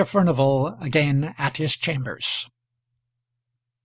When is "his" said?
1.57-1.75